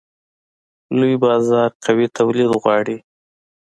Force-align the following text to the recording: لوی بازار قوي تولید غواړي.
لوی 0.99 1.15
بازار 1.25 1.69
قوي 1.85 2.07
تولید 2.17 2.49
غواړي. 2.61 2.97